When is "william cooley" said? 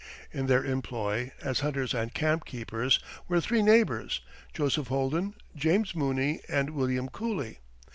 6.71-7.59